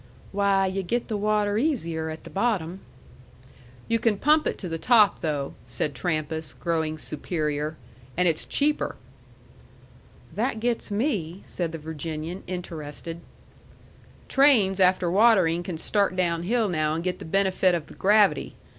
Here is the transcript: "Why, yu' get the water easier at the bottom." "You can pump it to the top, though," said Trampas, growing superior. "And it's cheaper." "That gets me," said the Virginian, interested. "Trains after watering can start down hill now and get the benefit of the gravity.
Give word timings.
"Why, 0.31 0.65
yu' 0.65 0.81
get 0.81 1.09
the 1.09 1.15
water 1.15 1.59
easier 1.59 2.09
at 2.09 2.23
the 2.23 2.31
bottom." 2.31 2.79
"You 3.87 3.99
can 3.99 4.17
pump 4.17 4.47
it 4.47 4.57
to 4.57 4.67
the 4.67 4.79
top, 4.79 5.19
though," 5.21 5.53
said 5.67 5.93
Trampas, 5.93 6.53
growing 6.53 6.97
superior. 6.97 7.77
"And 8.17 8.27
it's 8.27 8.45
cheaper." 8.45 8.95
"That 10.33 10.59
gets 10.59 10.89
me," 10.89 11.43
said 11.45 11.71
the 11.71 11.77
Virginian, 11.77 12.41
interested. 12.47 13.19
"Trains 14.27 14.79
after 14.79 15.11
watering 15.11 15.61
can 15.61 15.77
start 15.77 16.15
down 16.15 16.41
hill 16.41 16.67
now 16.67 16.95
and 16.95 17.03
get 17.03 17.19
the 17.19 17.23
benefit 17.25 17.75
of 17.75 17.85
the 17.85 17.93
gravity. 17.93 18.55